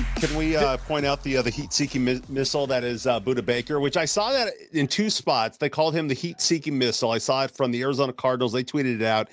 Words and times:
Um, 0.00 0.06
can 0.16 0.34
we 0.34 0.56
uh, 0.56 0.78
point 0.78 1.04
out 1.04 1.22
the 1.22 1.36
uh, 1.36 1.42
the 1.42 1.50
heat-seeking 1.50 2.02
mi- 2.02 2.22
missile 2.28 2.66
that 2.66 2.84
is 2.84 3.06
uh, 3.06 3.20
Budda 3.20 3.44
Baker, 3.44 3.80
which 3.80 3.98
I 3.98 4.06
saw 4.06 4.32
that 4.32 4.52
in 4.72 4.86
two 4.86 5.10
spots. 5.10 5.58
They 5.58 5.68
called 5.68 5.94
him 5.94 6.08
the 6.08 6.14
heat-seeking 6.14 6.76
missile. 6.76 7.10
I 7.10 7.18
saw 7.18 7.44
it 7.44 7.50
from 7.50 7.70
the 7.70 7.82
Arizona 7.82 8.12
Cardinals. 8.12 8.52
They 8.52 8.64
tweeted 8.64 8.96
it 8.96 9.02
out, 9.02 9.28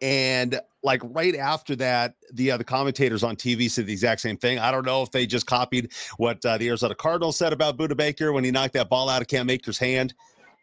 and 0.00 0.60
like 0.84 1.00
right 1.02 1.34
after 1.34 1.74
that, 1.76 2.14
the 2.32 2.52
uh, 2.52 2.56
the 2.56 2.64
commentators 2.64 3.24
on 3.24 3.34
TV 3.34 3.68
said 3.68 3.86
the 3.86 3.92
exact 3.92 4.20
same 4.20 4.36
thing. 4.36 4.60
I 4.60 4.70
don't 4.70 4.86
know 4.86 5.02
if 5.02 5.10
they 5.10 5.26
just 5.26 5.46
copied 5.46 5.92
what 6.18 6.44
uh, 6.44 6.56
the 6.56 6.68
Arizona 6.68 6.94
Cardinals 6.94 7.36
said 7.36 7.52
about 7.52 7.76
Budda 7.76 7.96
Baker 7.96 8.32
when 8.32 8.44
he 8.44 8.52
knocked 8.52 8.74
that 8.74 8.88
ball 8.88 9.08
out 9.08 9.22
of 9.22 9.28
Cam 9.28 9.50
Akers' 9.50 9.78
hand. 9.78 10.14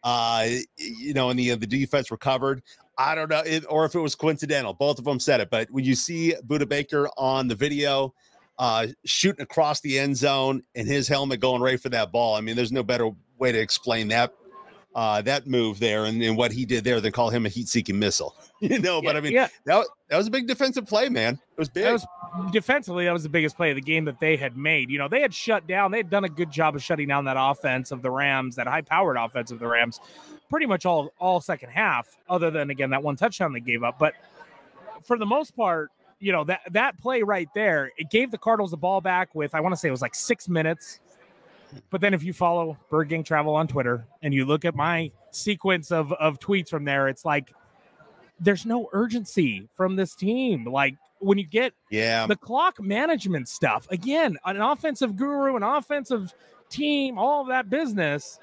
Uh, 0.02 0.48
you 0.76 1.12
know, 1.12 1.28
and 1.28 1.38
the 1.38 1.52
uh, 1.52 1.56
the 1.56 1.66
defense 1.66 2.10
recovered. 2.10 2.62
I 2.96 3.14
don't 3.14 3.30
know, 3.30 3.42
if, 3.44 3.64
or 3.68 3.84
if 3.84 3.94
it 3.94 4.00
was 4.00 4.14
coincidental. 4.14 4.72
Both 4.72 4.98
of 4.98 5.04
them 5.04 5.20
said 5.20 5.40
it, 5.40 5.50
but 5.50 5.70
when 5.70 5.84
you 5.84 5.94
see 5.94 6.34
Budda 6.46 6.68
Baker 6.68 7.08
on 7.16 7.48
the 7.48 7.54
video 7.54 8.14
uh, 8.60 8.86
shooting 9.06 9.42
across 9.42 9.80
the 9.80 9.98
end 9.98 10.16
zone 10.16 10.62
and 10.74 10.86
his 10.86 11.08
helmet 11.08 11.40
going 11.40 11.62
right 11.62 11.80
for 11.80 11.88
that 11.88 12.12
ball. 12.12 12.36
I 12.36 12.42
mean, 12.42 12.56
there's 12.56 12.70
no 12.70 12.82
better 12.82 13.10
way 13.38 13.50
to 13.52 13.58
explain 13.58 14.08
that 14.08 14.34
uh, 14.94 15.22
that 15.22 15.46
move 15.46 15.78
there 15.78 16.04
and, 16.04 16.22
and 16.22 16.36
what 16.36 16.52
he 16.52 16.64
did 16.66 16.84
there 16.84 17.00
than 17.00 17.12
call 17.12 17.30
him 17.30 17.46
a 17.46 17.48
heat-seeking 17.48 17.98
missile. 17.98 18.36
You 18.62 18.78
know, 18.78 19.00
but 19.00 19.16
I 19.16 19.22
mean, 19.22 19.32
yeah. 19.32 19.48
that, 19.64 19.78
was- 19.78 19.88
that 20.10 20.18
was 20.18 20.26
a 20.26 20.30
big 20.30 20.46
defensive 20.46 20.86
play, 20.86 21.08
man. 21.08 21.32
It 21.32 21.58
was 21.58 21.70
big. 21.70 21.84
That 21.84 21.94
was 21.94 22.06
defensively, 22.52 23.06
that 23.06 23.12
was 23.12 23.22
the 23.22 23.30
biggest 23.30 23.56
play 23.56 23.70
of 23.70 23.76
the 23.76 23.80
game 23.80 24.04
that 24.04 24.20
they 24.20 24.36
had 24.36 24.54
made. 24.54 24.90
You 24.90 24.98
know, 24.98 25.08
they 25.08 25.22
had 25.22 25.32
shut 25.32 25.66
down, 25.66 25.92
they 25.92 25.96
had 25.96 26.10
done 26.10 26.24
a 26.24 26.28
good 26.28 26.50
job 26.50 26.76
of 26.76 26.82
shutting 26.82 27.08
down 27.08 27.24
that 27.24 27.38
offense 27.38 27.90
of 27.90 28.02
the 28.02 28.10
Rams, 28.10 28.56
that 28.56 28.66
high 28.66 28.82
powered 28.82 29.16
offense 29.16 29.50
of 29.50 29.60
the 29.60 29.66
Rams, 29.66 29.98
pretty 30.50 30.66
much 30.66 30.84
all 30.84 31.10
all 31.18 31.40
second 31.40 31.70
half, 31.70 32.18
other 32.28 32.50
than 32.50 32.68
again 32.68 32.90
that 32.90 33.02
one 33.02 33.16
touchdown 33.16 33.54
they 33.54 33.60
gave 33.60 33.82
up. 33.82 33.98
But 33.98 34.12
for 35.04 35.16
the 35.16 35.24
most 35.24 35.56
part, 35.56 35.90
you 36.20 36.32
know, 36.32 36.44
that 36.44 36.60
that 36.70 36.98
play 36.98 37.22
right 37.22 37.48
there, 37.54 37.90
it 37.96 38.10
gave 38.10 38.30
the 38.30 38.38
Cardinals 38.38 38.70
the 38.70 38.76
ball 38.76 39.00
back 39.00 39.34
with 39.34 39.54
I 39.54 39.60
want 39.60 39.72
to 39.72 39.76
say 39.76 39.88
it 39.88 39.92
was 39.92 40.02
like 40.02 40.14
six 40.14 40.48
minutes. 40.48 41.00
But 41.88 42.00
then 42.00 42.14
if 42.14 42.22
you 42.22 42.32
follow 42.32 42.76
Bird 42.90 43.08
Gang 43.08 43.22
Travel 43.22 43.54
on 43.54 43.68
Twitter 43.68 44.06
and 44.22 44.34
you 44.34 44.44
look 44.44 44.64
at 44.64 44.74
my 44.74 45.10
sequence 45.30 45.90
of 45.90 46.12
of 46.12 46.38
tweets 46.38 46.68
from 46.68 46.84
there, 46.84 47.08
it's 47.08 47.24
like 47.24 47.52
there's 48.38 48.66
no 48.66 48.88
urgency 48.92 49.68
from 49.74 49.96
this 49.96 50.14
team. 50.14 50.64
Like 50.64 50.96
when 51.20 51.38
you 51.38 51.46
get 51.46 51.72
yeah. 51.90 52.26
the 52.26 52.36
clock 52.36 52.80
management 52.80 53.48
stuff 53.48 53.86
again 53.90 54.36
an 54.44 54.60
offensive 54.60 55.16
guru 55.16 55.54
an 55.56 55.62
offensive 55.62 56.34
team 56.68 57.18
all 57.18 57.42
of 57.42 57.48
that 57.48 57.70
business 57.70 58.38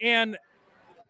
and 0.00 0.36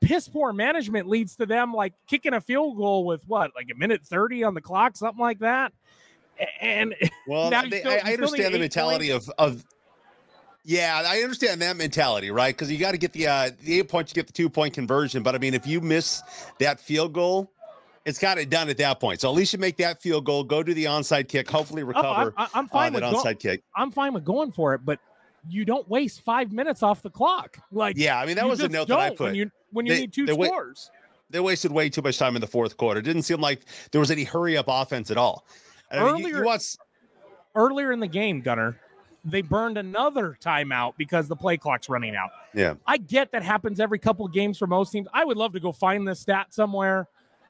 piss 0.00 0.28
poor 0.28 0.53
management 0.53 1.09
leads 1.09 1.37
to 1.37 1.44
them 1.44 1.75
like 1.75 1.93
kicking 2.06 2.34
a 2.34 2.41
field 2.41 2.76
goal 2.76 3.05
with 3.05 3.26
what 3.28 3.50
like 3.55 3.69
a 3.72 3.75
minute 3.76 4.03
30 4.05 4.44
on 4.44 4.55
the 4.55 4.60
clock 4.60 4.97
something 4.97 5.21
like 5.21 5.41
that 5.41 5.72
and 6.60 6.94
Well, 7.26 7.50
they, 7.50 7.81
still- 7.81 7.91
I, 7.93 8.00
I 8.04 8.12
understand 8.15 8.54
the 8.54 8.59
mentality 8.59 9.10
points. 9.10 9.28
of 9.38 9.54
of. 9.56 9.65
Yeah, 10.65 11.03
I 11.04 11.22
understand 11.22 11.60
that 11.62 11.76
mentality, 11.76 12.31
right? 12.31 12.54
Because 12.54 12.70
you 12.70 12.78
got 12.78 12.93
to 12.93 12.98
get 12.98 13.12
the 13.12 13.26
uh, 13.26 13.50
the 13.62 13.81
eight 13.81 13.88
points, 13.88 14.12
you 14.12 14.15
get 14.15 14.28
the 14.28 14.32
two 14.32 14.48
point 14.48 14.75
conversion. 14.75 15.22
But 15.25 15.34
I 15.34 15.38
mean, 15.38 15.54
if 15.54 15.66
you 15.66 15.81
miss 15.81 16.22
that 16.60 16.78
field 16.78 17.12
goal, 17.12 17.50
it's 18.04 18.19
got 18.20 18.38
it 18.38 18.48
done 18.48 18.69
at 18.69 18.78
that 18.78 19.00
point. 19.00 19.20
So 19.20 19.28
at 19.28 19.34
least 19.34 19.53
you 19.53 19.59
make 19.59 19.76
that 19.78 20.00
field 20.00 20.25
goal, 20.25 20.44
go 20.44 20.62
to 20.62 20.72
the 20.72 20.84
onside 20.84 21.26
kick, 21.28 21.50
hopefully 21.50 21.82
Oh, 21.82 21.87
recover 21.87 22.32
I, 22.37 22.47
am 22.54 22.69
fine 22.69 22.93
with 22.93 23.03
that 23.03 23.12
go- 23.12 23.22
onside 23.22 23.41
kick. 23.41 23.62
i'm 23.75 23.91
fine 23.91 24.12
with 24.14 24.25
going 24.25 24.53
for 24.53 24.75
it 24.75 24.84
but 24.84 25.00
you 25.49 25.64
don't 25.64 25.88
waste 25.88 26.20
five 26.25 26.53
minutes 26.53 26.84
off 26.84 27.03
the 27.03 27.10
clock 27.10 27.59
like 27.72 27.97
Yeah, 27.99 28.20
I 28.20 28.26
mean 28.26 28.37
that 28.37 28.47
was 28.49 28.60
a 28.60 28.69
note 28.69 28.87
that 28.88 28.99
I 29.00 29.10
put. 29.10 29.20
when 29.20 29.34
you 29.34 29.50
when 29.72 29.87
you 29.87 29.94
They- 29.94 30.00
need 30.03 30.12
two 30.12 30.26
they 30.26 30.32
scores 30.34 30.91
they 31.31 31.41
wasted 31.41 31.72
way 31.72 31.88
too 31.88 32.03
much 32.03 32.19
time 32.19 32.37
in 32.37 32.41
the 32.41 32.47
fourth 32.47 32.76
quarter. 32.76 33.00
It 33.00 33.04
didn't 33.04 33.22
seem 33.22 33.41
like 33.41 33.62
there 33.91 34.00
was 34.00 34.10
any 34.12 34.22
hurry 34.25 34.56
up 34.56 34.66
offense 34.69 35.10
at 35.10 35.16
all. 35.16 35.44
Mean, 35.92 36.00
you- 36.03 36.06
you, 36.28 36.34
Earlier- 36.34 36.44
watch, 36.44 36.76
earlier 37.54 37.92
in 37.92 38.00
the 38.00 38.06
game 38.08 38.41
gunner 38.41 38.78
they 39.25 39.41
burned 39.41 39.78
another 39.78 40.36
timeout 40.41 40.94
because 40.97 41.28
the 41.28 41.36
play 41.36 41.56
clock's 41.56 41.88
running 41.88 42.16
out 42.16 42.30
yeah, 42.54 42.75
I 42.86 42.97
get 42.97 43.30
that 43.32 43.42
happens 43.44 43.78
every 43.78 43.98
couple 44.00 44.26
of 44.26 44.32
games 44.32 44.58
for 44.58 44.66
most 44.66 44.91
teams. 44.91 45.06
I 45.14 45.25
would 45.25 45.36
love 45.36 45.52
to 45.52 45.60
go 45.60 45.70
find 45.70 46.06
this 46.08 46.19
stat 46.20 46.52
somewhere. 46.52 47.06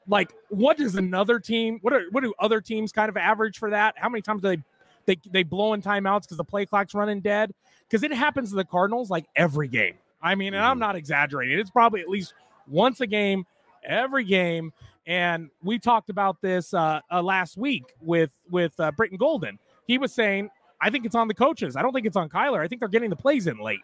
Like, 0.07 0.33
what 0.49 0.77
does 0.77 0.95
another 0.95 1.39
team? 1.39 1.79
What 1.81 1.93
are 1.93 2.03
what 2.11 2.23
do 2.23 2.33
other 2.39 2.61
teams 2.61 2.91
kind 2.91 3.09
of 3.09 3.17
average 3.17 3.57
for 3.57 3.71
that? 3.71 3.95
How 3.97 4.07
many 4.07 4.21
times 4.21 4.41
do 4.43 4.49
they 4.49 4.63
they 5.05 5.19
they 5.31 5.43
blow 5.43 5.73
in 5.73 5.81
timeouts 5.81 6.21
because 6.23 6.37
the 6.37 6.43
play 6.43 6.65
clock's 6.65 6.93
running 6.93 7.21
dead? 7.21 7.53
Because 7.89 8.03
it 8.03 8.13
happens 8.13 8.49
to 8.51 8.55
the 8.55 8.65
Cardinals 8.65 9.09
like 9.09 9.25
every 9.35 9.67
game. 9.67 9.95
I 10.21 10.35
mean, 10.35 10.53
and 10.53 10.63
I'm 10.63 10.77
Mhm. 10.77 10.81
not 10.81 10.95
exaggerating. 10.95 11.57
It's 11.59 11.71
probably 11.71 12.01
at 12.01 12.07
least 12.09 12.33
once 12.67 13.01
a 13.01 13.07
game, 13.07 13.45
every 13.83 14.23
game. 14.25 14.71
And 15.05 15.49
we 15.61 15.79
talked 15.79 16.09
about 16.09 16.41
this 16.41 16.73
uh, 16.73 17.01
uh, 17.11 17.21
last 17.21 17.57
week 17.57 17.83
with 18.01 18.31
with 18.49 18.73
uh, 18.79 18.91
Britton 18.91 19.17
Golden. 19.17 19.59
He 19.85 19.97
was 19.97 20.13
saying, 20.13 20.49
I 20.79 20.89
think 20.89 21.05
it's 21.05 21.15
on 21.15 21.27
the 21.27 21.33
coaches. 21.33 21.75
I 21.75 21.81
don't 21.81 21.93
think 21.93 22.05
it's 22.05 22.15
on 22.15 22.29
Kyler. 22.29 22.59
I 22.63 22.67
think 22.67 22.79
they're 22.79 22.87
getting 22.87 23.09
the 23.09 23.15
plays 23.15 23.47
in 23.47 23.59
late. 23.59 23.81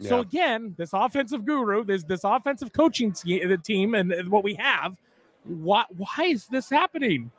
So 0.00 0.20
again, 0.20 0.74
this 0.76 0.90
offensive 0.92 1.44
guru, 1.44 1.84
this 1.84 2.02
this 2.04 2.22
offensive 2.24 2.72
coaching 2.72 3.12
te- 3.12 3.44
the 3.44 3.56
team, 3.58 3.94
and, 3.94 4.10
and 4.12 4.28
what 4.28 4.42
we 4.42 4.54
have, 4.54 4.96
why 5.44 5.84
why 5.96 6.24
is 6.24 6.46
this 6.46 6.68
happening? 6.68 7.30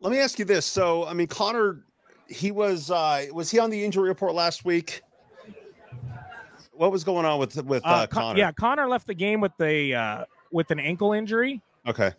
Let 0.00 0.12
me 0.12 0.18
ask 0.18 0.38
you 0.38 0.44
this. 0.44 0.66
So, 0.66 1.06
I 1.06 1.12
mean, 1.14 1.26
Conner, 1.28 1.80
he 2.28 2.50
was 2.50 2.90
uh 2.90 3.26
was 3.32 3.50
he 3.50 3.58
on 3.60 3.70
the 3.70 3.84
injury 3.84 4.08
report 4.08 4.34
last 4.34 4.64
week? 4.64 5.02
What 6.72 6.90
was 6.90 7.04
going 7.04 7.24
on 7.24 7.38
with 7.38 7.62
with 7.64 7.84
uh, 7.84 7.88
Uh, 7.88 8.06
Con- 8.08 8.22
Conner? 8.22 8.38
yeah, 8.38 8.52
Conner 8.52 8.88
left 8.88 9.06
the 9.06 9.14
game 9.14 9.40
with 9.40 9.52
the 9.56 9.94
uh, 9.94 10.24
with 10.50 10.70
an 10.72 10.80
ankle 10.80 11.12
injury. 11.12 11.60
Okay. 11.86 12.12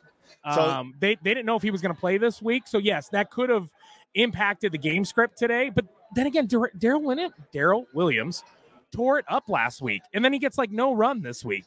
So- 0.53 0.61
Um, 0.61 0.93
they 0.99 1.15
they 1.15 1.33
didn't 1.33 1.45
know 1.45 1.55
if 1.55 1.63
he 1.63 1.71
was 1.71 1.81
going 1.81 1.93
to 1.93 1.99
play 1.99 2.17
this 2.17 2.41
week. 2.41 2.67
So 2.67 2.77
yes, 2.77 3.09
that 3.09 3.31
could 3.31 3.49
have 3.49 3.69
impacted 4.13 4.71
the 4.71 4.77
game 4.77 5.03
script 5.05 5.37
today. 5.37 5.69
But 5.69 5.85
then 6.15 6.27
again, 6.27 6.47
Dar- 6.47 6.71
Darrel 6.77 7.29
Darrel 7.51 7.85
Williams, 7.93 8.43
tore 8.91 9.19
it 9.19 9.25
up 9.27 9.49
last 9.49 9.81
week, 9.81 10.01
and 10.13 10.23
then 10.23 10.31
he 10.33 10.39
gets 10.39 10.57
like 10.57 10.71
no 10.71 10.93
run 10.93 11.21
this 11.21 11.43
week. 11.43 11.65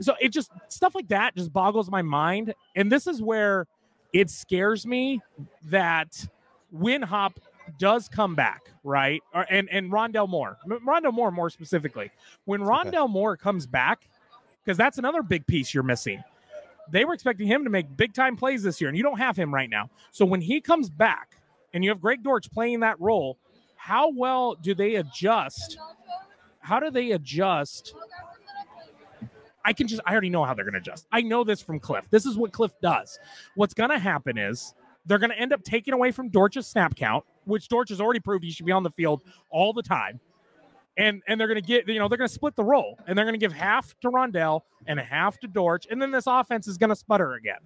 So 0.00 0.14
it 0.20 0.28
just 0.28 0.50
stuff 0.68 0.94
like 0.94 1.08
that 1.08 1.34
just 1.36 1.52
boggles 1.52 1.90
my 1.90 2.02
mind. 2.02 2.54
And 2.76 2.90
this 2.92 3.06
is 3.06 3.20
where 3.22 3.66
it 4.12 4.30
scares 4.30 4.86
me 4.86 5.20
that 5.64 6.28
Win 6.70 7.02
Hop 7.02 7.40
does 7.78 8.08
come 8.08 8.34
back, 8.34 8.70
right? 8.84 9.22
Or, 9.34 9.46
and 9.50 9.68
and 9.70 9.90
Rondale 9.90 10.28
Moore, 10.28 10.58
Rondale 10.68 11.12
Moore 11.12 11.30
more 11.32 11.50
specifically, 11.50 12.10
when 12.44 12.60
Rondale 12.60 13.10
Moore 13.10 13.36
comes 13.36 13.66
back, 13.66 14.08
because 14.64 14.78
that's 14.78 14.98
another 14.98 15.22
big 15.22 15.46
piece 15.46 15.74
you're 15.74 15.82
missing. 15.82 16.22
They 16.90 17.04
were 17.04 17.14
expecting 17.14 17.46
him 17.46 17.64
to 17.64 17.70
make 17.70 17.96
big 17.96 18.14
time 18.14 18.36
plays 18.36 18.62
this 18.62 18.80
year, 18.80 18.88
and 18.88 18.96
you 18.96 19.02
don't 19.02 19.18
have 19.18 19.36
him 19.36 19.52
right 19.52 19.68
now. 19.68 19.90
So 20.12 20.24
when 20.24 20.40
he 20.40 20.60
comes 20.60 20.88
back, 20.88 21.36
and 21.76 21.84
you 21.84 21.90
have 21.90 22.00
Greg 22.00 22.22
Dortch 22.22 22.50
playing 22.50 22.80
that 22.80 22.98
role, 23.00 23.38
how 23.74 24.10
well 24.10 24.54
do 24.54 24.74
they 24.74 24.94
adjust? 24.94 25.78
How 26.60 26.80
do 26.80 26.90
they 26.90 27.12
adjust? 27.12 27.94
I 29.62 29.74
can 29.74 29.86
just, 29.86 30.00
I 30.06 30.12
already 30.12 30.30
know 30.30 30.44
how 30.44 30.54
they're 30.54 30.64
going 30.64 30.72
to 30.72 30.80
adjust. 30.80 31.06
I 31.12 31.20
know 31.20 31.44
this 31.44 31.60
from 31.60 31.78
Kliff. 31.78 32.08
This 32.08 32.24
is 32.24 32.38
what 32.38 32.52
Kliff 32.52 32.70
does. 32.80 33.18
What's 33.56 33.74
going 33.74 33.90
to 33.90 33.98
happen 33.98 34.38
is 34.38 34.74
they're 35.04 35.18
going 35.18 35.30
to 35.30 35.38
end 35.38 35.52
up 35.52 35.62
taking 35.64 35.92
away 35.92 36.12
from 36.12 36.30
Dortch's 36.30 36.66
snap 36.66 36.96
count, 36.96 37.24
which 37.44 37.68
Dortch 37.68 37.90
has 37.90 38.00
already 38.00 38.20
proved 38.20 38.42
he 38.42 38.50
should 38.50 38.64
be 38.64 38.72
on 38.72 38.82
the 38.82 38.90
field 38.90 39.22
all 39.50 39.72
the 39.72 39.82
time. 39.82 40.18
And 40.98 41.22
and 41.28 41.38
they're 41.38 41.48
going 41.48 41.60
to 41.60 41.66
get, 41.66 41.88
you 41.88 41.98
know, 41.98 42.08
they're 42.08 42.18
going 42.18 42.28
to 42.28 42.34
split 42.34 42.56
the 42.56 42.64
role 42.64 42.98
and 43.06 43.16
they're 43.16 43.24
going 43.26 43.34
to 43.34 43.38
give 43.38 43.52
half 43.52 43.94
to 44.00 44.10
Rondale 44.10 44.62
and 44.86 44.98
half 44.98 45.38
to 45.40 45.46
Dortch. 45.46 45.86
And 45.90 46.00
then 46.00 46.10
this 46.10 46.26
offense 46.26 46.66
is 46.66 46.78
going 46.78 46.90
to 46.90 46.96
sputter 46.96 47.34
again. 47.34 47.58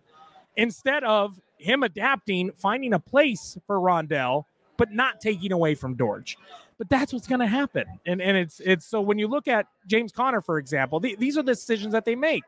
Instead 0.57 1.05
of 1.05 1.41
him 1.59 1.83
adapting, 1.83 2.51
finding 2.53 2.93
a 2.95 2.99
place 2.99 3.57
for 3.67 3.79
Rondale, 3.79 4.45
but 4.77 4.91
not 4.93 5.21
taking 5.21 5.53
away 5.53 5.75
from 5.75 5.95
Dortch. 5.95 6.37
But 6.77 6.89
that's 6.89 7.13
what's 7.13 7.27
going 7.27 7.41
to 7.41 7.47
happen, 7.47 7.85
and 8.07 8.23
and 8.23 8.39
it's 8.39 8.59
it's 8.61 8.87
so 8.87 9.03
when 9.03 9.19
you 9.19 9.29
look 9.29 9.47
at 9.49 9.67
James 9.87 10.13
Conner, 10.13 10.41
for 10.41 10.57
example, 10.57 10.99
the, 10.99 11.15
these 11.17 11.37
are 11.37 11.43
the 11.43 11.53
decisions 11.53 11.93
that 11.93 12.07
they 12.07 12.15
make, 12.15 12.43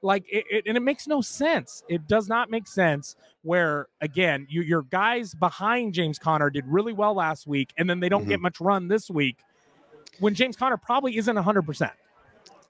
like 0.00 0.24
it, 0.32 0.44
it, 0.50 0.64
and 0.66 0.74
it 0.78 0.80
makes 0.80 1.06
no 1.06 1.20
sense. 1.20 1.82
It 1.86 2.08
does 2.08 2.26
not 2.26 2.50
make 2.50 2.66
sense 2.66 3.14
where 3.42 3.88
again 4.00 4.46
you 4.48 4.62
your 4.62 4.84
guys 4.84 5.34
behind 5.34 5.92
James 5.92 6.18
Conner 6.18 6.48
did 6.48 6.64
really 6.66 6.94
well 6.94 7.12
last 7.12 7.46
week, 7.46 7.74
and 7.76 7.88
then 7.88 8.00
they 8.00 8.08
don't 8.08 8.24
Mhm. 8.24 8.28
get 8.28 8.40
much 8.40 8.58
run 8.58 8.88
this 8.88 9.10
week 9.10 9.36
when 10.20 10.34
James 10.34 10.56
Conner 10.56 10.76
probably 10.76 11.16
isn't 11.16 11.36
hundred 11.36 11.62
percent. 11.62 11.92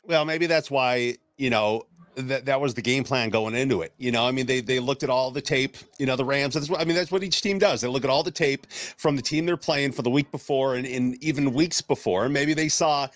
Well, 0.06 0.24
maybe 0.24 0.46
that's 0.46 0.70
why, 0.70 1.16
you 1.38 1.50
know, 1.50 1.86
that 2.16 2.44
that 2.44 2.60
was 2.60 2.74
the 2.74 2.82
game 2.82 3.04
plan 3.04 3.30
going 3.30 3.54
into 3.54 3.82
it. 3.82 3.92
You 3.98 4.12
know, 4.12 4.26
I 4.26 4.30
mean, 4.30 4.46
they 4.46 4.60
they 4.60 4.78
looked 4.78 5.02
at 5.02 5.10
all 5.10 5.30
the 5.30 5.40
tape. 5.40 5.76
You 5.98 6.06
know, 6.06 6.16
the 6.16 6.24
Rams. 6.24 6.54
That's 6.54 6.68
what 6.68 6.80
I 6.80 6.84
mean. 6.84 6.96
That's 6.96 7.10
what 7.10 7.22
each 7.22 7.42
team 7.42 7.58
does. 7.58 7.80
They 7.80 7.88
look 7.88 8.04
at 8.04 8.10
all 8.10 8.22
the 8.22 8.30
tape 8.30 8.66
from 8.70 9.16
the 9.16 9.22
team 9.22 9.46
they're 9.46 9.56
playing 9.56 9.92
for 9.92 10.02
the 10.02 10.10
week 10.10 10.30
before 10.30 10.76
and, 10.76 10.86
and 10.86 11.22
even 11.22 11.52
weeks 11.52 11.80
before. 11.80 12.28
Maybe 12.28 12.54
they 12.54 12.68
saw, 12.68 13.08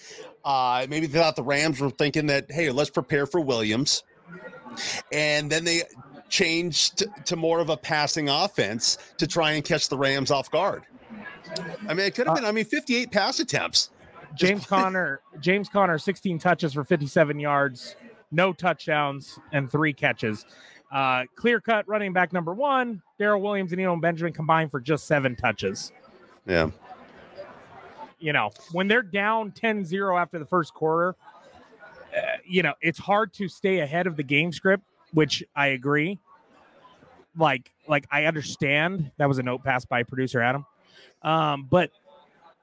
uh, 0.45 0.87
maybe 0.89 1.07
they 1.07 1.19
thought 1.19 1.37
the 1.37 1.43
Rams 1.43 1.81
were 1.81 1.91
thinking 1.91 2.27
that, 2.27 2.51
hey, 2.51 2.71
let's 2.71 2.91
prepare 2.91 3.27
for 3.27 3.41
Williams, 3.41 4.03
and 5.13 5.51
then 5.51 5.65
they 5.65 5.83
changed 6.29 7.05
to 7.25 7.37
more 7.37 7.61
of 7.61 7.71
a 7.71 7.77
passing 7.77 8.29
offense 8.29 8.99
to 9.17 9.27
try 9.27 9.53
and 9.53 9.65
catch 9.65 9.89
the 9.89 9.97
Rams 9.97 10.31
off 10.31 10.51
guard. 10.51 10.83
I 11.89 11.95
mean, 11.95 12.07
it 12.07 12.15
could 12.15 12.27
have 12.27 12.37
been. 12.37 12.45
I 12.45 12.53
mean, 12.53 12.65
58 12.65 13.11
pass 13.11 13.41
attempts. 13.41 13.91
James 14.35 14.67
Conner, 14.67 15.21
James 15.41 15.69
Conner, 15.69 15.99
16 15.99 16.39
touches 16.39 16.75
for 16.75 16.85
57 16.85 17.39
yards, 17.39 17.97
no 18.31 18.53
touchdowns, 18.53 19.39
and 19.53 19.71
three 19.71 19.93
catches. 19.93 20.45
Uh, 20.91 21.25
clear 21.35 21.61
cut 21.61 21.87
running 21.87 22.13
back 22.13 22.33
number 22.33 22.55
one, 22.55 23.03
Darrel 23.19 23.43
Williams 23.43 23.73
and 23.73 23.81
Eno 23.81 23.97
Benjamin 23.97 24.33
combined 24.33 24.71
for 24.71 24.81
just 24.81 25.07
seven 25.07 25.37
touches. 25.37 25.93
Yeah. 26.47 26.71
You 28.19 28.33
know, 28.33 28.51
when 28.73 28.89
they're 28.89 29.03
down 29.03 29.53
10 29.53 29.85
0 29.85 30.17
after 30.17 30.39
the 30.39 30.47
first 30.47 30.75
quarter, 30.75 31.15
uh, 32.17 32.21
you 32.45 32.63
know, 32.63 32.75
it's 32.81 32.99
hard 32.99 33.33
to 33.35 33.49
stay 33.49 33.81
ahead 33.81 34.07
of 34.07 34.17
the 34.17 34.23
game 34.23 34.51
script, 34.51 34.83
which 35.13 35.45
I 35.55 35.69
agree. 35.69 36.19
Like, 37.37 37.71
like 37.87 38.07
I 38.11 38.25
understand 38.25 39.13
that 39.19 39.29
was 39.29 39.39
a 39.39 39.43
note 39.43 39.63
passed 39.63 39.89
by 39.89 40.03
producer 40.03 40.41
Adam. 40.41 40.67
Um, 41.23 41.67
but 41.71 41.91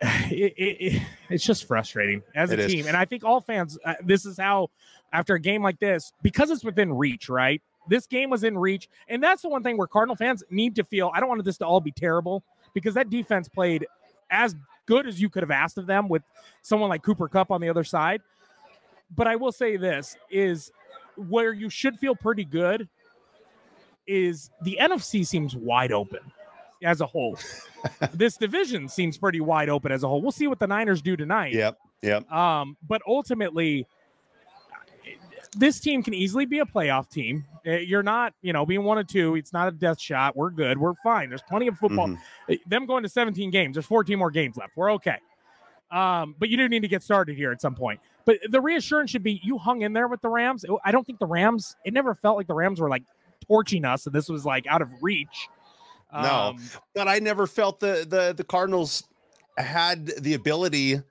it, 0.01 0.53
it, 0.57 0.93
it, 0.95 1.01
it's 1.29 1.43
just 1.43 1.67
frustrating 1.67 2.21
as 2.35 2.51
a 2.51 2.53
It 2.53 2.59
is. 2.59 2.71
team. 2.71 2.87
And 2.87 2.97
I 2.97 3.05
think 3.05 3.23
all 3.23 3.41
fans, 3.41 3.77
uh, 3.85 3.95
this 4.03 4.25
is 4.25 4.37
how, 4.37 4.69
after 5.13 5.35
a 5.35 5.39
game 5.39 5.63
like 5.63 5.79
this, 5.79 6.11
because 6.21 6.51
it's 6.51 6.63
within 6.63 6.93
reach, 6.93 7.29
right? 7.29 7.61
This 7.87 8.07
game 8.07 8.29
was 8.29 8.43
in 8.43 8.57
reach. 8.57 8.89
And 9.07 9.23
that's 9.23 9.41
the 9.41 9.49
one 9.49 9.63
thing 9.63 9.77
where 9.77 9.87
Cardinal 9.87 10.15
fans 10.15 10.43
need 10.49 10.75
to 10.75 10.83
feel 10.83 11.11
I 11.13 11.19
don't 11.19 11.29
want 11.29 11.43
this 11.45 11.57
to 11.59 11.65
all 11.65 11.79
be 11.79 11.91
terrible 11.91 12.43
because 12.73 12.93
that 12.95 13.09
defense 13.09 13.47
played 13.47 13.85
as 14.29 14.55
good 14.85 15.07
as 15.07 15.21
you 15.21 15.29
could 15.29 15.43
have 15.43 15.51
asked 15.51 15.77
of 15.77 15.87
them 15.87 16.09
with 16.09 16.23
someone 16.61 16.89
like 16.89 17.03
Cooper 17.03 17.27
Kupp 17.27 17.51
on 17.51 17.61
the 17.61 17.69
other 17.69 17.83
side. 17.83 18.21
But 19.15 19.27
I 19.27 19.35
will 19.35 19.51
say 19.51 19.77
this 19.77 20.17
is 20.29 20.71
where 21.15 21.53
you 21.53 21.69
should 21.69 21.97
feel 21.99 22.15
pretty 22.15 22.43
good 22.43 22.89
is 24.07 24.49
the 24.61 24.77
NFC 24.81 25.25
seems 25.25 25.55
wide 25.55 25.91
open 25.91 26.19
as 26.83 27.01
a 27.01 27.05
whole. 27.05 27.37
this 28.13 28.37
division 28.37 28.87
seems 28.87 29.17
pretty 29.17 29.41
wide 29.41 29.69
open 29.69 29.91
as 29.91 30.03
a 30.03 30.07
whole. 30.07 30.21
We'll 30.21 30.31
see 30.31 30.47
what 30.47 30.59
the 30.59 30.67
Niners 30.67 31.01
do 31.01 31.15
tonight. 31.15 31.53
Yep. 31.53 31.77
Yep. 32.01 32.31
Um, 32.31 32.77
but 32.87 33.01
ultimately, 33.07 33.87
this 35.57 35.79
team 35.79 36.03
can 36.03 36.13
easily 36.13 36.45
be 36.45 36.59
a 36.59 36.65
playoff 36.65 37.09
team. 37.09 37.45
Uh, 37.65 37.71
You're 37.71 38.03
not, 38.03 38.33
you 38.41 38.53
know, 38.53 38.65
being 38.65 38.83
one 38.83 38.97
or 38.97 39.03
two. 39.03 39.35
It's 39.35 39.53
not 39.53 39.67
a 39.67 39.71
death 39.71 39.99
shot. 39.99 40.35
We're 40.35 40.49
good. 40.49 40.77
We're 40.77 40.93
fine. 41.03 41.29
There's 41.29 41.41
plenty 41.43 41.67
of 41.67 41.77
football. 41.77 42.09
Mhm. 42.09 42.19
Uh, 42.49 42.55
Them 42.67 42.85
going 42.85 43.03
to 43.03 43.09
17 43.09 43.49
games. 43.51 43.75
There's 43.75 43.85
14 43.85 44.17
more 44.19 44.31
games 44.31 44.57
left. 44.57 44.73
We're 44.75 44.91
okay. 44.93 45.17
Um, 45.91 46.35
but 46.37 46.49
you 46.49 46.57
do 46.57 46.67
need 46.67 46.81
to 46.81 46.87
get 46.87 47.03
started 47.03 47.37
here 47.37 47.51
at 47.51 47.61
some 47.61 47.75
point. 47.75 47.99
But 48.25 48.39
the 48.49 48.59
reassurance 48.59 49.11
should 49.11 49.23
be 49.23 49.39
you 49.43 49.57
hung 49.57 49.83
in 49.83 49.93
there 49.93 50.07
with 50.07 50.21
the 50.21 50.29
Rams. 50.29 50.65
I 50.83 50.91
don't 50.91 51.05
think 51.05 51.19
the 51.19 51.27
Rams. 51.27 51.75
It 51.85 51.93
never 51.93 52.15
felt 52.15 52.37
like 52.37 52.47
the 52.47 52.55
Rams 52.55 52.81
were 52.81 52.89
like 52.89 53.03
torching 53.47 53.85
us, 53.85 54.05
and 54.07 54.13
this 54.13 54.27
was 54.27 54.45
like 54.45 54.65
out 54.67 54.81
of 54.81 54.89
reach. 55.01 55.47
No. 56.13 56.19
Um, 56.55 56.57
but 56.93 57.07
I 57.07 57.19
never 57.19 57.45
felt 57.47 57.79
the 57.79 58.05
the 58.07 58.33
the 58.35 58.43
Cardinals 58.43 59.03
had 59.57 60.07
the 60.21 60.33
ability 60.33 61.01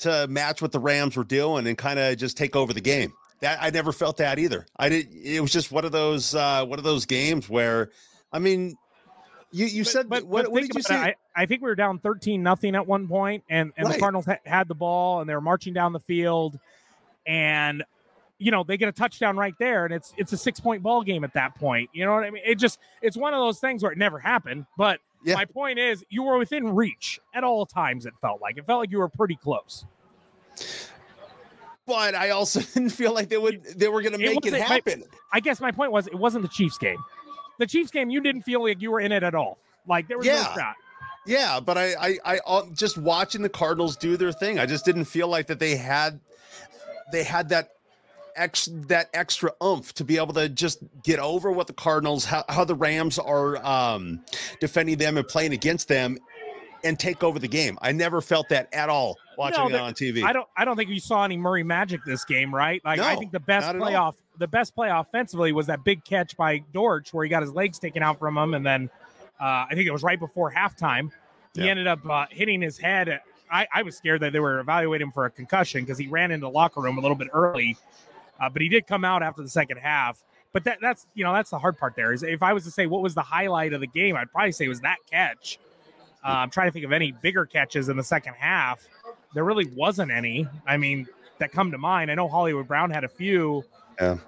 to 0.00 0.26
match 0.28 0.62
what 0.62 0.72
the 0.72 0.78
Rams 0.78 1.16
were 1.16 1.24
doing 1.24 1.66
and 1.66 1.76
kind 1.76 1.98
of 1.98 2.16
just 2.16 2.36
take 2.36 2.54
over 2.56 2.72
the 2.72 2.80
game. 2.80 3.12
That 3.40 3.58
I 3.60 3.70
never 3.70 3.92
felt 3.92 4.16
that 4.18 4.38
either. 4.38 4.66
I 4.76 4.88
did. 4.88 5.08
It 5.14 5.40
was 5.40 5.52
just 5.52 5.70
one 5.70 5.84
of 5.84 5.92
those 5.92 6.34
uh, 6.34 6.64
one 6.64 6.78
of 6.78 6.84
those 6.84 7.06
games 7.06 7.48
where, 7.48 7.90
I 8.32 8.38
mean, 8.38 8.76
you 9.52 9.66
you 9.66 9.84
but- 9.84 9.90
said 9.92 10.08
but, 10.08 10.24
what, 10.24 10.44
but 10.46 10.52
what 10.52 10.62
did 10.62 10.74
you 10.74 10.82
say? 10.82 10.94
I, 10.96 11.14
I 11.36 11.46
think 11.46 11.62
we 11.62 11.68
were 11.68 11.74
down 11.76 11.98
13 11.98 12.42
nothing 12.42 12.74
at 12.74 12.86
one 12.86 13.06
point, 13.06 13.44
and 13.48 13.72
and 13.76 13.86
Right. 13.86 13.94
the 13.94 14.00
Cardinals 14.00 14.26
ha- 14.26 14.38
had 14.44 14.66
the 14.68 14.74
ball, 14.74 15.20
and 15.20 15.28
they 15.30 15.34
were 15.34 15.40
marching 15.40 15.72
down 15.72 15.92
the 15.92 16.00
field, 16.00 16.58
and 17.26 17.84
you 18.38 18.50
know 18.50 18.62
they 18.64 18.76
get 18.76 18.88
a 18.88 18.92
touchdown 18.92 19.36
right 19.36 19.54
there, 19.58 19.84
and 19.84 19.92
it's 19.94 20.12
it's 20.16 20.32
a 20.32 20.36
six 20.36 20.60
point 20.60 20.82
ball 20.82 21.02
game 21.02 21.24
at 21.24 21.32
that 21.34 21.54
point. 21.56 21.90
You 21.92 22.04
know 22.04 22.14
what 22.14 22.24
I 22.24 22.30
mean? 22.30 22.42
It 22.46 22.56
just 22.56 22.78
it's 23.02 23.16
one 23.16 23.34
of 23.34 23.40
those 23.40 23.58
things 23.60 23.82
where 23.82 23.92
it 23.92 23.98
never 23.98 24.18
happened. 24.18 24.66
But 24.76 25.00
Yeah. 25.24 25.34
my 25.34 25.44
point 25.44 25.78
is, 25.78 26.04
you 26.08 26.22
were 26.22 26.38
within 26.38 26.74
reach 26.74 27.18
at 27.34 27.44
all 27.44 27.66
times. 27.66 28.06
It 28.06 28.14
felt 28.20 28.40
like 28.40 28.56
it 28.58 28.66
felt 28.66 28.80
like 28.80 28.90
you 28.90 28.98
were 28.98 29.08
pretty 29.08 29.36
close. 29.36 29.84
but 31.86 32.14
I 32.14 32.30
also 32.30 32.60
didn't 32.74 32.90
feel 32.90 33.12
like 33.14 33.28
they 33.28 33.38
would 33.38 33.64
they 33.76 33.88
were 33.88 34.02
going 34.02 34.12
to 34.12 34.18
make 34.18 34.44
it 34.46 34.50
but- 34.52 34.60
happen. 34.60 35.04
I 35.32 35.40
guess 35.40 35.60
my 35.60 35.70
point 35.72 35.92
was 35.92 36.06
it 36.06 36.14
wasn't 36.14 36.42
the 36.42 36.48
Chiefs 36.48 36.78
game. 36.78 36.98
The 37.58 37.66
Chiefs 37.66 37.90
game, 37.90 38.08
you 38.10 38.20
didn't 38.20 38.42
feel 38.42 38.62
like 38.62 38.80
you 38.80 38.90
were 38.90 39.00
in 39.00 39.10
it 39.12 39.22
at 39.22 39.34
all. 39.34 39.58
Like 39.86 40.06
there 40.08 40.16
was 40.18 40.26
Yeah. 40.26 40.34
no 40.54 40.62
shot. 40.62 40.74
Yeah, 41.26 41.60
but 41.60 41.76
I, 41.76 42.18
I, 42.24 42.40
I, 42.46 42.62
just 42.72 42.96
watching 42.96 43.42
the 43.42 43.50
Cardinals 43.50 43.96
do 43.98 44.16
their 44.16 44.32
thing. 44.32 44.58
I 44.58 44.64
just 44.64 44.86
didn't 44.86 45.04
feel 45.04 45.28
like 45.28 45.46
that 45.48 45.58
they 45.58 45.76
had, 45.76 46.20
they 47.12 47.22
had 47.22 47.50
that 47.50 47.72
ex 48.38 48.68
that 48.72 49.10
extra 49.14 49.52
oomph 49.62 49.92
to 49.94 50.04
be 50.04 50.16
able 50.16 50.34
to 50.34 50.48
just 50.48 50.78
get 51.02 51.18
over 51.18 51.50
what 51.50 51.66
the 51.66 51.72
Cardinals, 51.72 52.24
how, 52.24 52.44
how 52.48 52.64
the 52.64 52.74
Rams 52.74 53.18
are 53.18 53.64
um, 53.64 54.24
defending 54.60 54.96
them 54.98 55.16
and 55.16 55.26
playing 55.26 55.52
against 55.52 55.88
them, 55.88 56.18
and 56.84 56.98
take 56.98 57.22
over 57.24 57.38
the 57.38 57.48
game. 57.48 57.78
I 57.82 57.92
never 57.92 58.20
felt 58.20 58.48
that 58.50 58.72
at 58.72 58.88
all 58.88 59.16
watching 59.36 59.68
No, 59.68 59.76
it 59.76 59.80
on 59.80 59.94
TV. 59.94 60.22
I 60.22 60.32
don't 60.32 60.48
I 60.56 60.64
don't 60.64 60.76
think 60.76 60.90
you 60.90 61.00
saw 61.00 61.24
any 61.24 61.36
Murray 61.36 61.62
magic 61.62 62.04
this 62.04 62.24
game, 62.24 62.54
right? 62.54 62.80
Like 62.84 63.00
I 63.00 63.16
think 63.16 63.32
the 63.32 63.40
best 63.40 63.66
not 63.66 63.76
at 63.76 63.82
all. 63.82 63.88
playoff 63.88 64.14
the 64.38 64.46
best 64.48 64.74
play 64.74 64.88
offensively 64.88 65.52
was 65.52 65.66
that 65.66 65.82
big 65.84 66.04
catch 66.04 66.36
by 66.36 66.58
Dortch 66.72 67.12
where 67.12 67.24
he 67.24 67.28
got 67.28 67.42
his 67.42 67.52
legs 67.52 67.78
taken 67.78 68.02
out 68.02 68.18
from 68.18 68.38
him 68.38 68.54
and 68.54 68.64
then 68.64 68.88
uh, 69.40 69.66
I 69.68 69.74
think 69.74 69.86
it 69.86 69.92
was 69.92 70.02
right 70.02 70.18
before 70.18 70.52
halftime. 70.52 71.10
He 71.54 71.62
Yeah. 71.62 71.70
ended 71.70 71.86
up 71.86 72.08
uh, 72.08 72.26
hitting 72.30 72.60
his 72.60 72.78
head. 72.78 73.20
I, 73.50 73.66
I 73.72 73.82
was 73.82 73.96
scared 73.96 74.20
that 74.20 74.32
they 74.32 74.40
were 74.40 74.60
evaluating 74.60 75.06
him 75.06 75.12
for 75.12 75.24
a 75.24 75.30
concussion 75.30 75.82
because 75.82 75.96
he 75.98 76.06
ran 76.06 76.30
into 76.30 76.46
the 76.46 76.50
locker 76.50 76.80
room 76.80 76.98
a 76.98 77.00
little 77.00 77.16
bit 77.16 77.28
early, 77.32 77.76
uh, 78.40 78.48
but 78.48 78.62
he 78.62 78.68
did 78.68 78.86
come 78.86 79.04
out 79.04 79.22
after 79.22 79.42
the 79.42 79.48
second 79.48 79.78
half. 79.78 80.22
But 80.52 80.64
that, 80.64 80.78
that's 80.80 81.06
you 81.14 81.24
know 81.24 81.32
that's 81.32 81.50
the 81.50 81.58
hard 81.58 81.76
part. 81.78 81.94
There 81.94 82.12
is 82.12 82.22
if 82.22 82.42
I 82.42 82.52
was 82.52 82.64
to 82.64 82.70
say 82.70 82.86
what 82.86 83.02
was 83.02 83.14
the 83.14 83.22
highlight 83.22 83.72
of 83.72 83.80
the 83.80 83.86
game, 83.86 84.16
I'd 84.16 84.30
probably 84.32 84.52
say 84.52 84.64
it 84.64 84.68
was 84.68 84.80
that 84.80 84.98
catch. 85.10 85.58
Uh, 86.24 86.28
I'm 86.28 86.50
trying 86.50 86.68
to 86.68 86.72
think 86.72 86.84
of 86.84 86.92
any 86.92 87.12
bigger 87.12 87.46
catches 87.46 87.88
in 87.88 87.96
the 87.96 88.02
second 88.02 88.34
half. 88.34 88.86
There 89.34 89.44
really 89.44 89.66
wasn't 89.76 90.10
any. 90.10 90.48
I 90.66 90.76
mean, 90.76 91.06
that 91.38 91.52
come 91.52 91.70
to 91.70 91.78
mind. 91.78 92.10
I 92.10 92.14
know 92.14 92.28
Hollywood 92.28 92.66
Brown 92.66 92.90
had 92.90 93.04
a 93.04 93.08
few. 93.08 93.64
Yeah. 94.00 94.18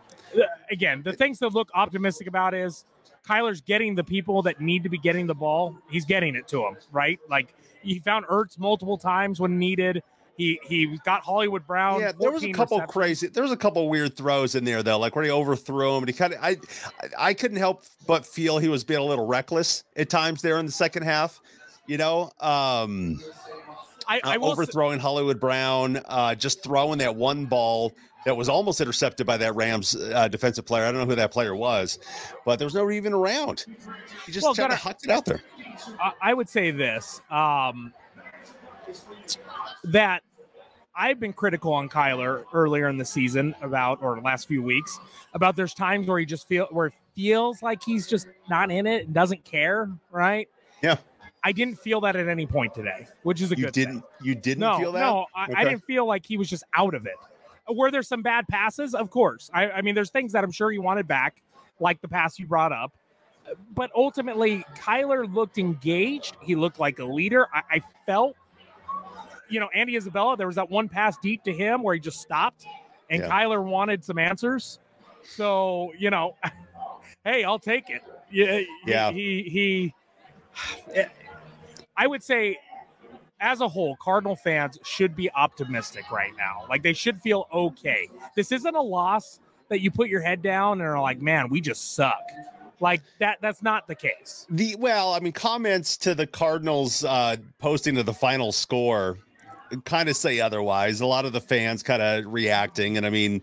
Again, 0.70 1.02
the 1.02 1.12
things 1.12 1.38
to 1.40 1.48
look 1.48 1.70
optimistic 1.74 2.28
about 2.28 2.54
is 2.54 2.84
Kyler's 3.26 3.60
getting 3.60 3.94
the 3.94 4.04
people 4.04 4.42
that 4.42 4.60
need 4.60 4.82
to 4.84 4.88
be 4.88 4.98
getting 4.98 5.26
the 5.26 5.34
ball. 5.34 5.76
He's 5.90 6.04
getting 6.04 6.36
it 6.36 6.46
to 6.48 6.58
them, 6.58 6.76
right? 6.92 7.18
Like 7.28 7.54
he 7.82 7.98
found 7.98 8.26
Ertz 8.26 8.58
multiple 8.58 8.96
times 8.96 9.40
when 9.40 9.58
needed. 9.58 10.02
He 10.40 10.58
he 10.62 10.98
got 11.04 11.20
Hollywood 11.20 11.66
Brown. 11.66 12.00
Yeah, 12.00 12.12
there 12.18 12.30
was 12.30 12.42
a 12.42 12.50
couple 12.52 12.78
receptions. 12.78 12.92
crazy. 12.94 13.26
There 13.26 13.42
was 13.42 13.52
a 13.52 13.58
couple 13.58 13.86
weird 13.90 14.16
throws 14.16 14.54
in 14.54 14.64
there 14.64 14.82
though, 14.82 14.98
like 14.98 15.14
where 15.14 15.22
he 15.22 15.30
overthrew 15.30 15.96
him, 15.96 15.98
and 15.98 16.08
he 16.08 16.14
kind 16.14 16.32
of. 16.32 16.42
I, 16.42 16.56
I, 17.18 17.34
couldn't 17.34 17.58
help 17.58 17.84
but 18.06 18.24
feel 18.24 18.56
he 18.56 18.68
was 18.68 18.82
being 18.82 19.00
a 19.00 19.04
little 19.04 19.26
reckless 19.26 19.84
at 19.96 20.08
times 20.08 20.40
there 20.40 20.58
in 20.58 20.64
the 20.64 20.72
second 20.72 21.02
half. 21.02 21.42
You 21.86 21.98
know, 21.98 22.30
um, 22.40 23.20
I, 24.08 24.16
uh, 24.16 24.30
I 24.30 24.32
say- 24.36 24.38
overthrowing 24.38 24.98
Hollywood 24.98 25.38
Brown, 25.38 26.00
uh, 26.06 26.34
just 26.34 26.62
throwing 26.62 26.96
that 27.00 27.14
one 27.14 27.44
ball 27.44 27.92
that 28.24 28.34
was 28.34 28.48
almost 28.48 28.80
intercepted 28.80 29.26
by 29.26 29.36
that 29.36 29.54
Rams 29.54 29.94
uh, 29.94 30.26
defensive 30.28 30.64
player. 30.64 30.84
I 30.84 30.92
don't 30.92 31.02
know 31.02 31.06
who 31.06 31.16
that 31.16 31.32
player 31.32 31.54
was, 31.54 31.98
but 32.46 32.58
there 32.58 32.64
was 32.64 32.74
no 32.74 32.90
even 32.90 33.12
around. 33.12 33.66
He 34.24 34.32
just 34.32 34.44
Well, 34.44 34.54
kind 34.54 34.72
of 34.72 34.78
hucked 34.78 35.04
it 35.04 35.10
out 35.10 35.26
there. 35.26 35.42
I, 36.00 36.12
I 36.22 36.34
would 36.34 36.48
say 36.48 36.70
this 36.70 37.20
um, 37.30 37.92
that 39.84 40.22
I've 40.94 41.20
been 41.20 41.32
critical 41.32 41.72
on 41.72 41.88
Kyler 41.88 42.44
earlier 42.52 42.88
in 42.88 42.98
the 42.98 43.04
season 43.04 43.54
about 43.62 44.02
or 44.02 44.20
last 44.20 44.48
few 44.48 44.62
weeks 44.62 44.98
about 45.34 45.56
there's 45.56 45.72
times 45.74 46.06
where 46.06 46.18
he 46.18 46.26
just 46.26 46.48
feel 46.48 46.66
where 46.70 46.86
it 46.86 46.94
feels 47.14 47.62
like 47.62 47.82
he's 47.82 48.06
just 48.06 48.26
not 48.48 48.70
in 48.70 48.86
it 48.86 49.06
and 49.06 49.14
doesn't 49.14 49.44
care, 49.44 49.90
right? 50.10 50.48
Yeah. 50.82 50.96
I 51.42 51.52
didn't 51.52 51.76
feel 51.76 52.00
that 52.02 52.16
at 52.16 52.28
any 52.28 52.46
point 52.46 52.74
today, 52.74 53.06
which 53.22 53.40
is 53.40 53.50
a 53.52 53.56
You 53.56 53.66
good 53.66 53.72
didn't. 53.72 54.00
thing. 54.00 54.02
You 54.22 54.34
didn't 54.34 54.60
No, 54.60 54.78
feel 54.78 54.92
that. 54.92 55.00
no, 55.00 55.26
I, 55.34 55.46
I 55.56 55.64
didn't 55.64 55.84
feel 55.84 56.06
like 56.06 56.26
he 56.26 56.36
was 56.36 56.50
just 56.50 56.64
out 56.74 56.94
of 56.94 57.06
it. 57.06 57.14
Were 57.68 57.90
there 57.90 58.02
some 58.02 58.20
bad 58.20 58.46
passes? 58.48 58.94
Of 58.94 59.10
course. 59.10 59.48
I, 59.54 59.70
I 59.70 59.82
mean, 59.82 59.94
there's 59.94 60.10
things 60.10 60.32
that 60.32 60.44
I'm 60.44 60.50
sure 60.52 60.70
he 60.70 60.78
wanted 60.78 61.06
back, 61.06 61.40
like 61.78 62.00
the 62.02 62.08
pass 62.08 62.38
you 62.38 62.46
brought 62.46 62.72
up. 62.72 62.92
but 63.74 63.90
ultimately, 63.94 64.64
Kyler 64.76 65.32
looked 65.32 65.56
engaged. 65.56 66.36
He 66.42 66.56
looked 66.56 66.78
like 66.78 66.98
a 66.98 67.04
leader. 67.04 67.46
I, 67.54 67.62
I 67.76 67.82
felt, 68.06 68.36
you 69.50 69.60
know, 69.60 69.68
Andy 69.74 69.96
Isabella, 69.96 70.36
there 70.36 70.46
was 70.46 70.56
that 70.56 70.70
one 70.70 70.88
pass 70.88 71.16
deep 71.18 71.42
to 71.44 71.52
him 71.52 71.82
where 71.82 71.94
he 71.94 72.00
just 72.00 72.20
stopped, 72.20 72.64
and 73.10 73.22
Yeah. 73.22 73.28
Kyler 73.28 73.62
wanted 73.62 74.04
some 74.04 74.18
answers. 74.18 74.78
So, 75.24 75.92
you 75.98 76.10
know, 76.10 76.36
hey, 77.24 77.44
I'll 77.44 77.58
take 77.58 77.90
it. 77.90 78.02
Yeah. 78.30 78.60
Yeah. 78.86 79.10
He, 79.12 79.42
he, 79.42 79.94
he 80.94 81.04
I 81.96 82.06
would 82.06 82.22
say, 82.22 82.58
as 83.40 83.60
a 83.60 83.68
whole, 83.68 83.96
Cardinal 83.96 84.36
fans 84.36 84.78
should 84.84 85.16
be 85.16 85.30
optimistic 85.32 86.10
right 86.10 86.32
now. 86.36 86.64
Like 86.68 86.82
they 86.82 86.92
should 86.92 87.20
feel 87.20 87.46
okay. 87.52 88.08
This 88.36 88.52
isn't 88.52 88.74
a 88.74 88.80
loss 88.82 89.40
that 89.68 89.80
you 89.80 89.90
put 89.90 90.08
your 90.08 90.20
head 90.20 90.42
down 90.42 90.80
and 90.80 90.88
are 90.88 91.00
like, 91.00 91.20
man, 91.20 91.48
we 91.48 91.60
just 91.60 91.94
suck. 91.94 92.20
Like 92.80 93.02
that. 93.18 93.38
That's 93.42 93.62
not 93.62 93.86
the 93.86 93.94
case. 93.94 94.46
The 94.48 94.74
well, 94.76 95.12
I 95.12 95.20
mean, 95.20 95.34
comments 95.34 95.98
to 95.98 96.14
the 96.14 96.26
Cardinals 96.26 97.04
uh, 97.04 97.36
posting 97.58 97.98
of 97.98 98.06
the 98.06 98.14
final 98.14 98.52
score 98.52 99.18
kind 99.84 100.08
of 100.08 100.16
say 100.16 100.40
otherwise. 100.40 101.00
A 101.00 101.06
lot 101.06 101.24
of 101.24 101.32
the 101.32 101.40
fans 101.40 101.82
kind 101.82 102.02
of 102.02 102.32
reacting, 102.32 102.96
and 102.96 103.06
I 103.06 103.10
mean, 103.10 103.42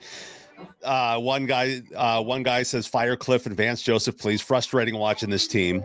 uh, 0.84 1.20
one 1.20 1.46
guy, 1.46 1.82
uh, 1.96 2.22
one 2.24 2.44
guy 2.44 2.64
says, 2.64 2.88
"Fire 2.88 3.16
Kliff 3.16 3.46
and 3.46 3.56
Vance 3.56 3.82
Joseph, 3.82 4.18
please." 4.18 4.42
Frustrating 4.42 4.96
watching 4.96 5.30
this 5.30 5.48
team. 5.48 5.84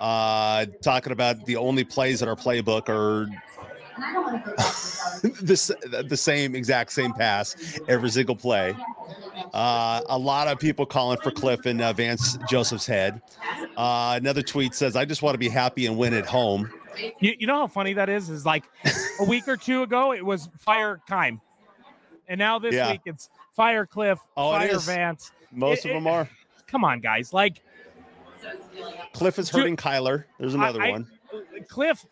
Uh, 0.00 0.66
talking 0.82 1.12
about 1.12 1.44
the 1.46 1.56
only 1.56 1.84
plays 1.84 2.22
in 2.22 2.28
our 2.28 2.36
playbook 2.36 2.88
are 2.88 3.28
this 5.40 5.70
the 6.08 6.16
same 6.16 6.54
exact 6.54 6.92
same 6.92 7.12
pass 7.12 7.78
every 7.88 8.10
single 8.10 8.36
play. 8.36 8.74
Uh, 9.54 10.02
a 10.08 10.18
lot 10.18 10.48
of 10.48 10.58
people 10.58 10.84
calling 10.84 11.18
for 11.22 11.30
Kliff 11.30 11.66
and 11.66 11.80
uh, 11.80 11.92
Vance 11.92 12.36
Joseph's 12.48 12.86
head. 12.86 13.22
Uh, 13.76 14.14
another 14.20 14.42
tweet 14.42 14.74
says, 14.74 14.96
"I 14.96 15.04
just 15.04 15.22
want 15.22 15.34
to 15.34 15.38
be 15.38 15.48
happy 15.48 15.86
and 15.86 15.96
win 15.96 16.14
at 16.14 16.26
home." 16.26 16.70
You, 17.20 17.34
you 17.38 17.46
know 17.46 17.56
how 17.56 17.66
funny 17.66 17.92
that 17.94 18.08
is? 18.08 18.30
Is 18.30 18.44
like 18.46 18.64
a 19.20 19.24
week 19.24 19.48
or 19.48 19.56
two 19.56 19.82
ago, 19.82 20.12
it 20.12 20.24
was 20.24 20.48
fire 20.58 21.00
Keim, 21.08 21.40
and 22.28 22.38
now 22.38 22.58
this 22.58 22.74
Yeah. 22.74 22.92
week 22.92 23.02
it's 23.06 23.28
fire 23.54 23.86
Kliff, 23.86 24.18
Oh, 24.36 24.52
fire. 24.52 24.78
Vance. 24.78 25.32
Most 25.52 25.84
It- 25.84 25.90
of 25.90 25.94
them 25.94 26.06
it- 26.06 26.10
are. 26.10 26.28
Come 26.66 26.84
on, 26.84 27.00
guys. 27.00 27.32
Like 27.32 27.60
Kliff 29.14 29.38
is 29.38 29.48
Dude, 29.50 29.60
hurting 29.60 29.76
Kyler. 29.76 30.24
There's 30.38 30.54
another 30.54 30.82
I- 30.82 30.90
one. 30.90 31.06
Kliff, 31.70 32.04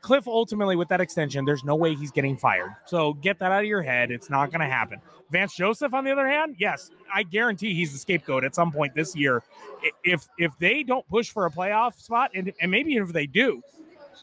Kliff 0.00 0.26
ultimately 0.26 0.76
with 0.76 0.88
that 0.88 1.00
extension, 1.00 1.44
there's 1.44 1.64
no 1.64 1.74
way 1.76 1.94
he's 1.94 2.10
getting 2.10 2.36
fired. 2.36 2.74
So 2.86 3.14
get 3.14 3.38
that 3.38 3.52
out 3.52 3.60
of 3.60 3.66
your 3.68 3.82
head. 3.82 4.10
It's 4.10 4.28
not 4.30 4.50
going 4.50 4.60
to 4.60 4.66
happen. 4.66 5.00
Vance 5.30 5.54
Joseph, 5.54 5.92
on 5.94 6.04
the 6.04 6.10
other 6.10 6.26
hand, 6.26 6.56
yes, 6.58 6.90
I 7.12 7.22
guarantee 7.22 7.74
he's 7.74 7.92
the 7.92 7.98
scapegoat 7.98 8.44
at 8.44 8.54
some 8.54 8.72
point 8.72 8.94
this 8.94 9.14
year. 9.14 9.42
If 10.04 10.26
if 10.38 10.52
they 10.58 10.82
don't 10.82 11.06
push 11.08 11.30
for 11.30 11.46
a 11.46 11.50
playoff 11.50 12.00
spot, 12.00 12.30
and, 12.34 12.52
and 12.60 12.70
maybe 12.70 12.96
if 12.96 13.12
they 13.12 13.26
do, 13.26 13.62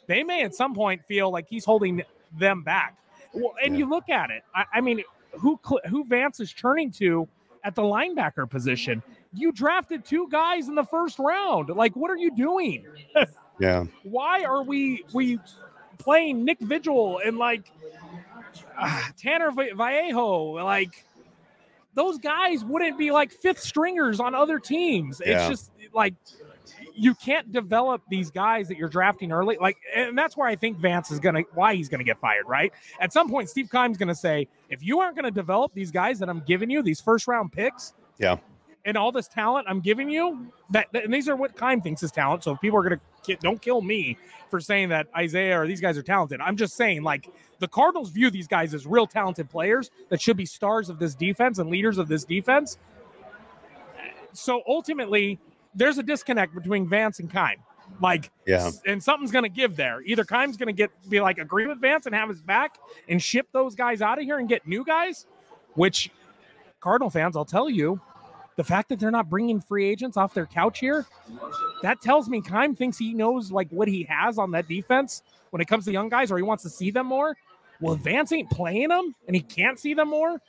they 0.08 0.24
may 0.24 0.44
at 0.44 0.56
some 0.56 0.74
point 0.74 1.04
feel 1.06 1.32
like 1.32 1.48
he's 1.48 1.64
holding 1.66 2.02
them 2.38 2.64
back. 2.64 2.98
Well, 3.34 3.54
and 3.64 3.74
Yeah. 3.76 3.80
you 3.80 3.90
look 3.90 4.10
at 4.10 4.32
it. 4.32 4.44
I, 4.56 4.66
I 4.76 4.82
mean, 4.82 5.04
who 5.34 5.60
who 5.88 6.06
Vance 6.06 6.40
is 6.40 6.52
turning 6.52 6.90
to 6.94 7.28
at 7.64 7.76
the 7.76 7.84
linebacker 7.84 8.50
position? 8.50 9.04
You 9.32 9.52
drafted 9.52 10.06
two 10.06 10.28
guys 10.32 10.70
in 10.70 10.76
the 10.76 10.86
first 10.86 11.20
round. 11.20 11.70
Like, 11.70 11.96
what 11.96 12.10
are 12.10 12.18
you 12.18 12.32
doing? 12.36 12.86
Yeah. 13.60 13.86
why 14.04 14.44
are 14.44 14.64
we 14.64 15.04
we 15.14 15.40
playing 15.98 16.44
Nick 16.44 16.60
Vigil 16.60 17.20
and 17.26 17.38
like 17.38 17.72
ah, 18.78 19.12
Tanner 19.18 19.52
Vallejo? 19.52 20.64
Like 20.64 21.06
those 21.94 22.18
guys 22.18 22.64
wouldn't 22.64 22.98
be 22.98 23.12
like 23.12 23.32
fifth 23.32 23.62
stringers 23.62 24.20
on 24.20 24.36
other 24.36 24.60
teams. 24.60 25.22
Yeah. 25.26 25.48
It's 25.50 25.50
just 25.50 25.72
like 25.94 26.14
you 26.98 27.14
can't 27.14 27.52
develop 27.52 28.02
these 28.10 28.32
guys 28.32 28.68
that 28.70 28.78
you're 28.78 28.90
drafting 28.90 29.32
early. 29.32 29.58
Like, 29.60 29.78
and 29.94 30.18
that's 30.18 30.38
where 30.38 30.48
I 30.48 30.56
think 30.56 30.78
Vance 30.78 31.12
is 31.12 31.20
gonna 31.20 31.42
why 31.54 31.76
he's 31.76 31.90
gonna 31.90 32.04
get 32.04 32.20
fired. 32.20 32.46
Right 32.48 32.72
at 33.00 33.14
some 33.14 33.30
point, 33.30 33.50
Steve 33.50 33.70
Keim's 33.72 33.98
gonna 33.98 34.16
say, 34.16 34.48
if 34.70 34.84
you 34.84 35.00
aren't 35.00 35.16
gonna 35.16 35.32
develop 35.32 35.74
these 35.74 35.92
guys 35.92 36.20
that 36.20 36.30
I'm 36.30 36.42
giving 36.46 36.70
you, 36.70 36.82
these 36.82 37.02
first 37.02 37.28
round 37.28 37.52
picks, 37.52 37.94
Yeah. 38.18 38.38
And 38.86 38.96
all 38.96 39.12
this 39.12 39.27
talent 39.27 39.65
I'm 39.70 39.80
giving 39.82 40.10
you, 40.10 40.48
that, 40.70 40.88
that- 40.94 41.04
and 41.04 41.13
these 41.13 41.27
are 41.27 41.36
what 41.36 41.58
Keim 41.60 41.82
thinks 41.82 42.04
is 42.04 42.12
talent. 42.12 42.44
So 42.44 42.51
if 42.54 42.62
people 42.62 42.80
are 42.80 42.84
gonna 42.84 43.01
don't 43.42 43.60
kill 43.62 43.82
me 43.82 44.18
for 44.51 44.60
saying 44.60 44.89
that 44.89 45.08
Isaiah 45.18 45.60
or 45.60 45.65
these 45.68 45.82
guys 45.82 45.98
are 45.98 46.04
talented. 46.04 46.39
I'm 46.42 46.56
just 46.56 46.75
saying 46.75 47.01
like 47.01 47.27
the 47.60 47.68
Cardinals 47.68 48.12
view 48.12 48.30
these 48.30 48.48
guys 48.48 48.74
as 48.75 48.86
real 48.86 49.08
talented 49.08 49.50
players 49.50 49.89
that 50.10 50.22
should 50.22 50.38
be 50.38 50.46
stars 50.46 50.89
of 50.89 51.00
this 51.00 51.15
defense 51.15 51.58
and 51.58 51.70
leaders 51.70 51.98
of 51.98 52.08
this 52.08 52.24
defense. 52.24 52.77
So 54.34 54.62
ultimately, 54.68 55.39
there's 55.74 55.98
a 55.98 56.04
disconnect 56.04 56.54
between 56.54 56.88
Vance 56.88 57.20
and 57.20 57.32
Keim. 57.32 57.58
Like, 58.01 58.32
Yeah. 58.46 58.72
and 58.86 59.01
something's 59.01 59.32
going 59.32 59.44
to 59.44 59.50
give 59.50 59.75
there. 59.75 60.01
Either 60.06 60.24
Keim's 60.24 60.58
going 60.58 60.68
to 60.68 60.74
get 60.74 60.92
be 61.10 61.20
like 61.22 61.38
agree 61.38 61.65
with 61.68 61.80
Vance 61.80 62.06
and 62.06 62.13
have 62.13 62.30
his 62.30 62.42
back 62.42 62.77
and 63.08 63.22
ship 63.22 63.48
those 63.54 63.75
guys 63.75 64.01
out 64.01 64.18
of 64.18 64.24
here 64.25 64.38
and 64.38 64.50
get 64.50 64.68
new 64.68 64.84
guys, 64.84 65.25
which 65.75 66.12
Cardinal 66.80 67.10
fans, 67.10 67.36
I'll 67.38 67.46
tell 67.46 67.70
you, 67.70 68.00
the 68.56 68.64
fact 68.64 68.90
that 68.90 69.00
they're 69.00 69.12
not 69.12 69.30
bringing 69.30 69.60
free 69.62 69.88
agents 69.88 70.18
off 70.18 70.34
their 70.34 70.46
couch 70.46 70.80
here, 70.80 71.06
that 71.82 72.02
tells 72.02 72.30
me 72.30 72.42
Keim 72.42 72.76
thinks 72.76 72.98
he 72.98 73.14
knows 73.14 73.52
like 73.52 73.70
what 73.70 73.88
he 73.88 74.04
has 74.04 74.38
on 74.38 74.52
that 74.52 74.68
defense 74.68 75.22
when 75.50 75.62
it 75.62 75.68
comes 75.68 75.86
to 75.86 75.92
young 75.92 76.10
guys, 76.10 76.32
or 76.32 76.38
he 76.38 76.44
wants 76.44 76.64
to 76.64 76.70
see 76.70 76.92
them 76.92 77.08
more. 77.08 77.36
Well, 77.82 77.94
if 77.96 78.00
Vance 78.02 78.32
ain't 78.32 78.50
playing 78.50 78.90
them 78.90 79.14
and 79.28 79.36
he 79.36 79.42
can't 79.42 79.78
see 79.78 79.94
them 79.94 80.10
more, 80.10 80.42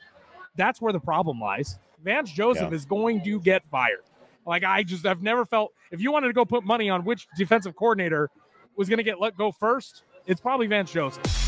that's 0.55 0.81
where 0.81 0.93
the 0.93 0.99
problem 0.99 1.39
lies. 1.39 1.77
Vance 2.03 2.31
Joseph 2.31 2.69
Yeah. 2.69 2.75
is 2.75 2.85
going 2.85 3.21
to 3.23 3.39
get 3.41 3.63
fired. 3.69 4.03
Like 4.45 4.63
I 4.63 4.83
just 4.83 5.05
I've 5.05 5.21
never 5.21 5.45
felt 5.45 5.73
if 5.91 5.99
you 6.01 6.11
wanted 6.11 6.27
to 6.27 6.33
go 6.33 6.45
put 6.45 6.63
money 6.63 6.89
on 6.89 7.03
which 7.03 7.27
defensive 7.37 7.75
coordinator 7.75 8.29
was 8.77 8.87
going 8.87 8.97
to 8.97 9.03
get 9.03 9.19
let 9.19 9.35
go 9.35 9.51
first, 9.51 10.03
it's 10.25 10.39
probably 10.39 10.67
Vance 10.67 10.91
Joseph. 10.91 11.46